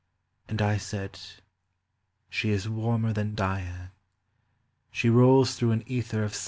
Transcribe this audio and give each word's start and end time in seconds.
And 0.49 0.63
I 0.63 0.77
said 0.77 1.19
—"She 2.31 2.49
is 2.49 2.67
warmer 2.67 3.13
than 3.13 3.35
Dian: 3.35 3.91
She 4.91 5.11
rolls 5.11 5.53
through 5.53 5.73
an 5.73 5.83
ether 5.85 6.23
of 6.23 6.33